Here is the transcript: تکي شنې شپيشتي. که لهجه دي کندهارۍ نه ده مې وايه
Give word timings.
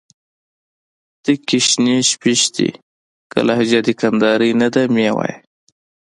تکي 1.23 1.59
شنې 1.67 1.97
شپيشتي. 2.11 2.69
که 3.31 3.39
لهجه 3.47 3.79
دي 3.85 3.93
کندهارۍ 3.99 4.51
نه 4.61 4.67
ده 4.73 4.83
مې 4.93 5.09
وايه 5.17 5.37